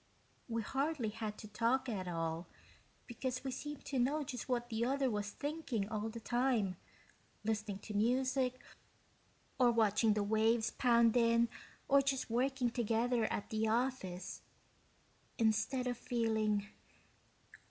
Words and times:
We 0.49 0.63
hardly 0.63 1.09
had 1.09 1.37
to 1.37 1.47
talk 1.47 1.87
at 1.87 2.07
all, 2.07 2.47
because 3.05 3.43
we 3.43 3.51
seemed 3.51 3.85
to 3.85 3.99
know 3.99 4.23
just 4.23 4.49
what 4.49 4.67
the 4.69 4.83
other 4.83 5.11
one 5.11 5.17
was 5.17 5.29
thinking 5.29 5.87
all 5.89 6.09
the 6.09 6.19
time, 6.19 6.75
listening 7.43 7.77
to 7.83 7.93
music, 7.93 8.59
or 9.59 9.69
watching 9.71 10.13
the 10.15 10.23
waves 10.23 10.71
pound 10.71 11.15
in 11.15 11.49
or 11.87 12.01
just 12.01 12.31
working 12.31 12.71
together 12.71 13.25
at 13.31 13.51
the 13.51 13.67
office. 13.67 14.41
Instead 15.37 15.85
of 15.85 15.99
feeling 15.99 16.65